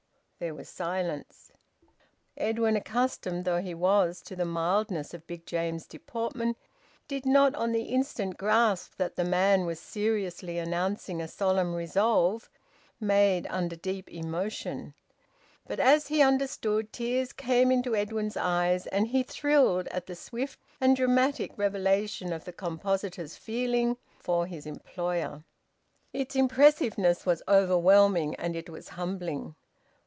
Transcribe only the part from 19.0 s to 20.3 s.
he thrilled at the